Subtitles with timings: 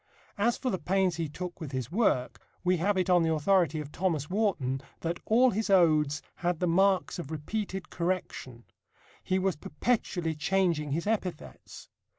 [0.39, 3.79] As for the pains he took with his work, we have it on the authority
[3.79, 6.23] of Thomas Warton that "all his odes...
[6.37, 8.63] had the marks of repeated correction:
[9.23, 11.87] he was perpetually changing his epithets."